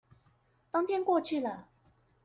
[0.71, 1.67] 冬天過去了